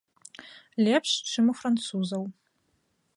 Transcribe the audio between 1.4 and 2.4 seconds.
у французаў.